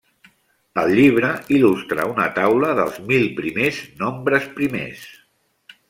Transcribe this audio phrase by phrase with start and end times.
[0.83, 5.07] El llibre il·lustra una taula dels mil primers nombres primers.